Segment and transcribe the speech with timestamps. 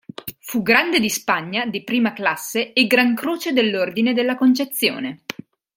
[0.39, 5.21] Fu Grande di Spagna di prima classe e Gran Croce dell'ordine della Concezione.